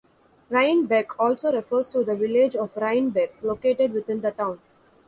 [0.49, 4.59] "Rhinebeck" also refers to the village of Rhinebeck, located within the town.